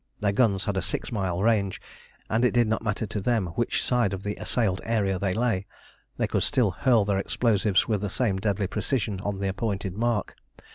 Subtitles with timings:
[0.19, 1.79] Their guns had a six mile range,
[2.27, 5.67] and it did not matter to them which side of the assailed area they lay.
[6.17, 10.35] They could still hurl their explosives with the same deadly precision on the appointed mark.